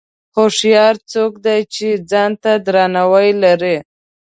هوښیار 0.35 0.95
څوک 1.11 1.33
دی 1.45 1.59
چې 1.73 1.87
ځان 2.09 2.31
ته 2.43 2.51
درناوی 2.65 3.29
لري. 3.43 3.77